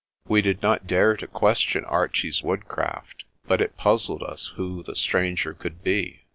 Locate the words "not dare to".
0.63-1.27